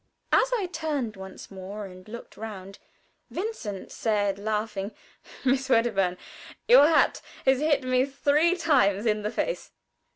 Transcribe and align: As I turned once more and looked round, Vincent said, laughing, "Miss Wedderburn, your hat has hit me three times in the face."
As 0.31 0.51
I 0.57 0.65
turned 0.65 1.15
once 1.15 1.51
more 1.51 1.85
and 1.85 2.07
looked 2.07 2.35
round, 2.35 2.79
Vincent 3.29 3.91
said, 3.91 4.39
laughing, 4.39 4.95
"Miss 5.45 5.69
Wedderburn, 5.69 6.17
your 6.67 6.87
hat 6.87 7.21
has 7.45 7.59
hit 7.59 7.83
me 7.83 8.05
three 8.07 8.55
times 8.57 9.05
in 9.05 9.21
the 9.21 9.29
face." 9.29 9.69